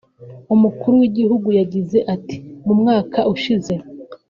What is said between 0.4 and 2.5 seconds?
Umukuru w’Igihugu yagize ati